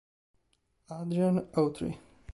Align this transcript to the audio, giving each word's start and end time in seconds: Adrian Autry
Adrian 0.89 1.45
Autry 1.53 1.93